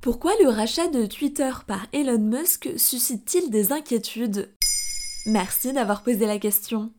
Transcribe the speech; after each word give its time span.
Pourquoi 0.00 0.32
le 0.42 0.48
rachat 0.48 0.88
de 0.88 1.04
Twitter 1.04 1.50
par 1.66 1.86
Elon 1.92 2.18
Musk 2.18 2.70
suscite-t-il 2.78 3.50
des 3.50 3.70
inquiétudes? 3.70 4.48
Merci 5.26 5.74
d'avoir 5.74 6.02
posé 6.02 6.24
la 6.24 6.38
question. 6.38 6.90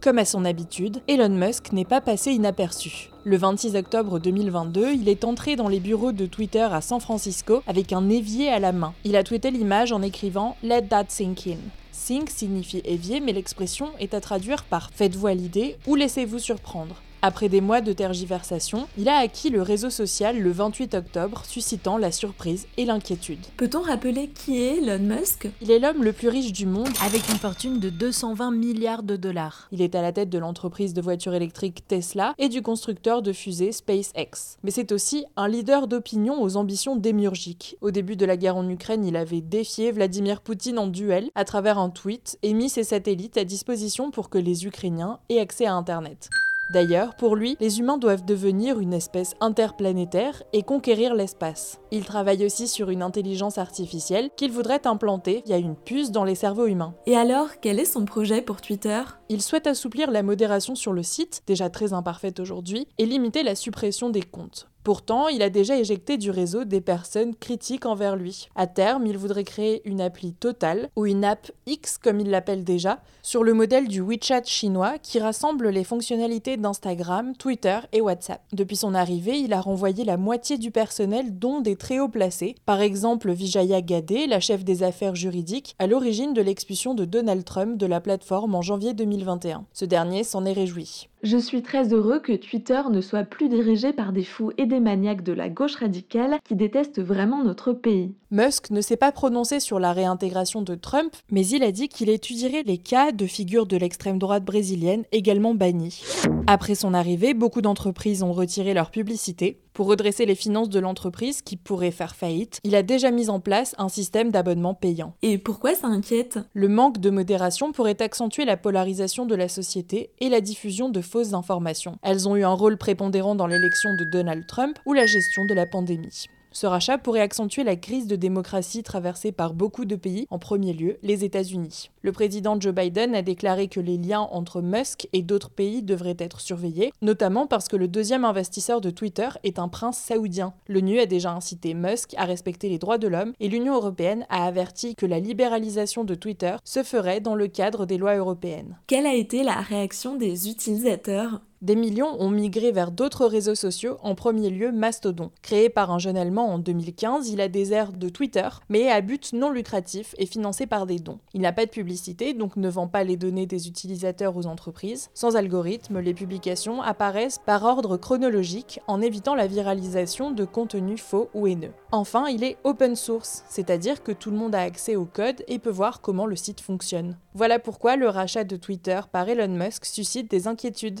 Comme 0.00 0.18
à 0.18 0.24
son 0.24 0.44
habitude, 0.44 1.02
Elon 1.06 1.28
Musk 1.28 1.70
n'est 1.70 1.84
pas 1.84 2.00
passé 2.00 2.32
inaperçu. 2.32 3.10
Le 3.22 3.36
26 3.36 3.76
octobre 3.76 4.18
2022, 4.18 4.90
il 4.90 5.08
est 5.08 5.22
entré 5.22 5.54
dans 5.54 5.68
les 5.68 5.78
bureaux 5.78 6.10
de 6.10 6.26
Twitter 6.26 6.66
à 6.68 6.80
San 6.80 6.98
Francisco 6.98 7.62
avec 7.68 7.92
un 7.92 8.08
évier 8.08 8.48
à 8.48 8.58
la 8.58 8.72
main. 8.72 8.92
Il 9.04 9.14
a 9.14 9.22
tweeté 9.22 9.52
l'image 9.52 9.92
en 9.92 10.02
écrivant 10.02 10.56
Let 10.64 10.88
that 10.88 11.04
sink 11.10 11.46
in. 11.46 11.58
Sink 11.92 12.28
signifie 12.28 12.82
évier, 12.84 13.20
mais 13.20 13.32
l'expression 13.32 13.90
est 14.00 14.14
à 14.14 14.20
traduire 14.20 14.64
par 14.64 14.90
faites-vous 14.92 15.28
à 15.28 15.34
l'idée 15.34 15.76
ou 15.86 15.94
laissez-vous 15.94 16.40
surprendre. 16.40 16.96
Après 17.22 17.50
des 17.50 17.60
mois 17.60 17.82
de 17.82 17.92
tergiversation, 17.92 18.88
il 18.96 19.06
a 19.06 19.16
acquis 19.16 19.50
le 19.50 19.60
réseau 19.60 19.90
social 19.90 20.38
le 20.38 20.50
28 20.50 20.94
octobre, 20.94 21.42
suscitant 21.44 21.98
la 21.98 22.12
surprise 22.12 22.66
et 22.78 22.86
l'inquiétude. 22.86 23.44
Peut-on 23.58 23.82
rappeler 23.82 24.28
qui 24.28 24.62
est 24.62 24.78
Elon 24.78 25.04
Musk? 25.04 25.50
Il 25.60 25.70
est 25.70 25.78
l'homme 25.78 26.02
le 26.02 26.14
plus 26.14 26.28
riche 26.28 26.52
du 26.52 26.64
monde 26.64 26.88
avec 27.04 27.28
une 27.28 27.36
fortune 27.36 27.78
de 27.78 27.90
220 27.90 28.52
milliards 28.52 29.02
de 29.02 29.16
dollars. 29.16 29.68
Il 29.70 29.82
est 29.82 29.94
à 29.94 30.00
la 30.00 30.12
tête 30.12 30.30
de 30.30 30.38
l'entreprise 30.38 30.94
de 30.94 31.02
voitures 31.02 31.34
électriques 31.34 31.86
Tesla 31.86 32.34
et 32.38 32.48
du 32.48 32.62
constructeur 32.62 33.20
de 33.20 33.34
fusées 33.34 33.72
SpaceX. 33.72 34.56
Mais 34.64 34.70
c'est 34.70 34.90
aussi 34.90 35.26
un 35.36 35.46
leader 35.46 35.88
d'opinion 35.88 36.42
aux 36.42 36.56
ambitions 36.56 36.96
démiurgiques. 36.96 37.76
Au 37.82 37.90
début 37.90 38.16
de 38.16 38.24
la 38.24 38.38
guerre 38.38 38.56
en 38.56 38.66
Ukraine, 38.66 39.04
il 39.04 39.16
avait 39.16 39.42
défié 39.42 39.92
Vladimir 39.92 40.40
Poutine 40.40 40.78
en 40.78 40.86
duel 40.86 41.28
à 41.34 41.44
travers 41.44 41.78
un 41.78 41.90
tweet 41.90 42.38
et 42.42 42.54
mis 42.54 42.70
ses 42.70 42.84
satellites 42.84 43.36
à 43.36 43.44
disposition 43.44 44.10
pour 44.10 44.30
que 44.30 44.38
les 44.38 44.64
Ukrainiens 44.64 45.18
aient 45.28 45.40
accès 45.40 45.66
à 45.66 45.74
Internet. 45.74 46.30
D'ailleurs, 46.70 47.16
pour 47.16 47.34
lui, 47.34 47.56
les 47.58 47.80
humains 47.80 47.98
doivent 47.98 48.24
devenir 48.24 48.78
une 48.78 48.92
espèce 48.92 49.34
interplanétaire 49.40 50.44
et 50.52 50.62
conquérir 50.62 51.14
l'espace. 51.14 51.80
Il 51.90 52.04
travaille 52.04 52.46
aussi 52.46 52.68
sur 52.68 52.90
une 52.90 53.02
intelligence 53.02 53.58
artificielle 53.58 54.30
qu'il 54.36 54.52
voudrait 54.52 54.86
implanter 54.86 55.42
via 55.46 55.58
une 55.58 55.74
puce 55.74 56.12
dans 56.12 56.22
les 56.22 56.36
cerveaux 56.36 56.66
humains. 56.66 56.94
Et 57.06 57.16
alors, 57.16 57.48
quel 57.60 57.80
est 57.80 57.84
son 57.84 58.04
projet 58.04 58.40
pour 58.40 58.60
Twitter? 58.60 59.02
Il 59.28 59.42
souhaite 59.42 59.66
assouplir 59.66 60.12
la 60.12 60.22
modération 60.22 60.76
sur 60.76 60.92
le 60.92 61.02
site, 61.02 61.42
déjà 61.44 61.70
très 61.70 61.92
imparfaite 61.92 62.38
aujourd'hui, 62.38 62.86
et 62.98 63.06
limiter 63.06 63.42
la 63.42 63.56
suppression 63.56 64.08
des 64.08 64.22
comptes. 64.22 64.68
Pourtant, 64.82 65.28
il 65.28 65.42
a 65.42 65.50
déjà 65.50 65.76
éjecté 65.76 66.16
du 66.16 66.30
réseau 66.30 66.64
des 66.64 66.80
personnes 66.80 67.34
critiques 67.34 67.84
envers 67.84 68.16
lui. 68.16 68.48
À 68.54 68.66
terme, 68.66 69.06
il 69.06 69.18
voudrait 69.18 69.44
créer 69.44 69.82
une 69.84 70.00
appli 70.00 70.32
totale, 70.32 70.88
ou 70.96 71.04
une 71.04 71.24
app 71.24 71.50
X 71.66 71.98
comme 71.98 72.18
il 72.18 72.30
l'appelle 72.30 72.64
déjà, 72.64 73.00
sur 73.22 73.44
le 73.44 73.52
modèle 73.52 73.88
du 73.88 74.00
WeChat 74.00 74.44
chinois 74.44 74.98
qui 74.98 75.18
rassemble 75.18 75.68
les 75.68 75.84
fonctionnalités 75.84 76.56
d'Instagram, 76.56 77.36
Twitter 77.36 77.78
et 77.92 78.00
WhatsApp. 78.00 78.40
Depuis 78.52 78.76
son 78.76 78.94
arrivée, 78.94 79.38
il 79.38 79.52
a 79.52 79.60
renvoyé 79.60 80.04
la 80.04 80.16
moitié 80.16 80.56
du 80.56 80.70
personnel, 80.70 81.38
dont 81.38 81.60
des 81.60 81.76
très 81.76 81.98
hauts 81.98 82.08
placés. 82.08 82.54
Par 82.64 82.80
exemple, 82.80 83.30
Vijaya 83.32 83.82
Gadé, 83.82 84.26
la 84.26 84.40
chef 84.40 84.64
des 84.64 84.82
affaires 84.82 85.14
juridiques, 85.14 85.74
à 85.78 85.86
l'origine 85.86 86.32
de 86.32 86.40
l'expulsion 86.40 86.94
de 86.94 87.04
Donald 87.04 87.44
Trump 87.44 87.76
de 87.76 87.86
la 87.86 88.00
plateforme 88.00 88.54
en 88.54 88.62
janvier 88.62 88.94
2021. 88.94 89.66
Ce 89.74 89.84
dernier 89.84 90.24
s'en 90.24 90.46
est 90.46 90.52
réjoui. 90.52 91.09
Je 91.22 91.36
suis 91.36 91.60
très 91.60 91.92
heureux 91.92 92.18
que 92.18 92.32
Twitter 92.32 92.80
ne 92.90 93.02
soit 93.02 93.24
plus 93.24 93.50
dirigé 93.50 93.92
par 93.92 94.12
des 94.12 94.24
fous 94.24 94.52
et 94.56 94.64
des 94.64 94.80
maniaques 94.80 95.22
de 95.22 95.34
la 95.34 95.50
gauche 95.50 95.74
radicale 95.74 96.38
qui 96.44 96.56
détestent 96.56 97.02
vraiment 97.02 97.44
notre 97.44 97.74
pays. 97.74 98.14
Musk 98.30 98.70
ne 98.70 98.80
s'est 98.80 98.96
pas 98.96 99.12
prononcé 99.12 99.60
sur 99.60 99.78
la 99.78 99.92
réintégration 99.92 100.62
de 100.62 100.74
Trump, 100.74 101.14
mais 101.30 101.46
il 101.46 101.62
a 101.62 101.72
dit 101.72 101.88
qu'il 101.88 102.08
étudierait 102.08 102.62
les 102.62 102.78
cas 102.78 103.12
de 103.12 103.26
figures 103.26 103.66
de 103.66 103.76
l'extrême 103.76 104.18
droite 104.18 104.46
brésilienne 104.46 105.04
également 105.12 105.52
bannies. 105.52 106.02
Après 106.46 106.74
son 106.74 106.94
arrivée, 106.94 107.34
beaucoup 107.34 107.60
d'entreprises 107.60 108.22
ont 108.22 108.32
retiré 108.32 108.72
leur 108.72 108.90
publicité. 108.90 109.60
Pour 109.80 109.88
redresser 109.88 110.26
les 110.26 110.34
finances 110.34 110.68
de 110.68 110.78
l'entreprise 110.78 111.40
qui 111.40 111.56
pourrait 111.56 111.90
faire 111.90 112.14
faillite, 112.14 112.60
il 112.64 112.74
a 112.74 112.82
déjà 112.82 113.10
mis 113.10 113.30
en 113.30 113.40
place 113.40 113.74
un 113.78 113.88
système 113.88 114.30
d'abonnement 114.30 114.74
payant. 114.74 115.14
Et 115.22 115.38
pourquoi 115.38 115.74
ça 115.74 115.86
inquiète? 115.86 116.38
Le 116.52 116.68
manque 116.68 116.98
de 116.98 117.08
modération 117.08 117.72
pourrait 117.72 118.02
accentuer 118.02 118.44
la 118.44 118.58
polarisation 118.58 119.24
de 119.24 119.34
la 119.34 119.48
société 119.48 120.10
et 120.20 120.28
la 120.28 120.42
diffusion 120.42 120.90
de 120.90 121.00
fausses 121.00 121.32
informations. 121.32 121.96
Elles 122.02 122.28
ont 122.28 122.36
eu 122.36 122.44
un 122.44 122.52
rôle 122.52 122.76
prépondérant 122.76 123.34
dans 123.34 123.46
l'élection 123.46 123.94
de 123.94 124.04
Donald 124.04 124.46
Trump 124.46 124.78
ou 124.84 124.92
la 124.92 125.06
gestion 125.06 125.46
de 125.46 125.54
la 125.54 125.64
pandémie. 125.64 126.26
Ce 126.52 126.66
rachat 126.66 126.98
pourrait 126.98 127.20
accentuer 127.20 127.62
la 127.62 127.76
crise 127.76 128.06
de 128.06 128.16
démocratie 128.16 128.82
traversée 128.82 129.30
par 129.30 129.54
beaucoup 129.54 129.84
de 129.84 129.94
pays, 129.94 130.26
en 130.30 130.38
premier 130.38 130.72
lieu 130.72 130.98
les 131.02 131.24
États-Unis. 131.24 131.90
Le 132.02 132.12
président 132.12 132.60
Joe 132.60 132.74
Biden 132.74 133.14
a 133.14 133.22
déclaré 133.22 133.68
que 133.68 133.78
les 133.78 133.96
liens 133.96 134.20
entre 134.32 134.60
Musk 134.60 135.08
et 135.12 135.22
d'autres 135.22 135.50
pays 135.50 135.82
devraient 135.82 136.16
être 136.18 136.40
surveillés, 136.40 136.92
notamment 137.02 137.46
parce 137.46 137.68
que 137.68 137.76
le 137.76 137.86
deuxième 137.86 138.24
investisseur 138.24 138.80
de 138.80 138.90
Twitter 138.90 139.28
est 139.44 139.58
un 139.58 139.68
prince 139.68 139.98
saoudien. 139.98 140.52
L'ONU 140.68 140.98
a 140.98 141.06
déjà 141.06 141.32
incité 141.32 141.74
Musk 141.74 142.14
à 142.16 142.24
respecter 142.24 142.68
les 142.68 142.78
droits 142.78 142.98
de 142.98 143.08
l'homme 143.08 143.32
et 143.38 143.48
l'Union 143.48 143.76
européenne 143.76 144.26
a 144.28 144.44
averti 144.44 144.96
que 144.96 145.06
la 145.06 145.20
libéralisation 145.20 146.04
de 146.04 146.14
Twitter 146.14 146.56
se 146.64 146.82
ferait 146.82 147.20
dans 147.20 147.36
le 147.36 147.46
cadre 147.46 147.86
des 147.86 147.98
lois 147.98 148.16
européennes. 148.16 148.76
Quelle 148.86 149.06
a 149.06 149.14
été 149.14 149.44
la 149.44 149.60
réaction 149.60 150.16
des 150.16 150.48
utilisateurs 150.48 151.40
des 151.62 151.76
millions 151.76 152.20
ont 152.20 152.30
migré 152.30 152.72
vers 152.72 152.90
d'autres 152.90 153.26
réseaux 153.26 153.54
sociaux, 153.54 153.98
en 154.02 154.14
premier 154.14 154.48
lieu 154.48 154.72
Mastodon. 154.72 155.30
Créé 155.42 155.68
par 155.68 155.90
un 155.90 155.98
jeune 155.98 156.16
Allemand 156.16 156.48
en 156.48 156.58
2015, 156.58 157.28
il 157.28 157.40
a 157.40 157.48
des 157.48 157.74
airs 157.74 157.92
de 157.92 158.08
Twitter, 158.08 158.48
mais 158.70 158.90
à 158.90 159.02
but 159.02 159.34
non 159.34 159.50
lucratif 159.50 160.14
et 160.16 160.24
financé 160.24 160.66
par 160.66 160.86
des 160.86 160.98
dons. 160.98 161.18
Il 161.34 161.42
n'a 161.42 161.52
pas 161.52 161.66
de 161.66 161.70
publicité, 161.70 162.32
donc 162.32 162.56
ne 162.56 162.68
vend 162.70 162.88
pas 162.88 163.04
les 163.04 163.18
données 163.18 163.46
des 163.46 163.68
utilisateurs 163.68 164.36
aux 164.38 164.46
entreprises. 164.46 165.10
Sans 165.12 165.36
algorithme, 165.36 166.00
les 166.00 166.14
publications 166.14 166.80
apparaissent 166.80 167.40
par 167.44 167.64
ordre 167.64 167.98
chronologique, 167.98 168.80
en 168.86 169.02
évitant 169.02 169.34
la 169.34 169.46
viralisation 169.46 170.30
de 170.30 170.46
contenus 170.46 171.02
faux 171.02 171.28
ou 171.34 171.46
haineux. 171.46 171.72
Enfin, 171.92 172.28
il 172.28 172.42
est 172.42 172.56
open 172.64 172.96
source, 172.96 173.44
c'est-à-dire 173.50 174.02
que 174.02 174.12
tout 174.12 174.30
le 174.30 174.36
monde 174.38 174.54
a 174.54 174.62
accès 174.62 174.96
au 174.96 175.04
code 175.04 175.44
et 175.46 175.58
peut 175.58 175.70
voir 175.70 176.00
comment 176.00 176.26
le 176.26 176.36
site 176.36 176.62
fonctionne. 176.62 177.18
Voilà 177.34 177.58
pourquoi 177.58 177.96
le 177.96 178.08
rachat 178.08 178.44
de 178.44 178.56
Twitter 178.56 179.00
par 179.12 179.28
Elon 179.28 179.48
Musk 179.48 179.84
suscite 179.84 180.30
des 180.30 180.48
inquiétudes. 180.48 181.00